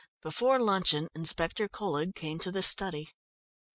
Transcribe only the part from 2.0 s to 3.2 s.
came to the study.